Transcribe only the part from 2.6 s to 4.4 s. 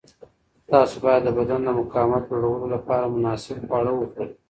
لپاره مناسب خواړه وخورئ.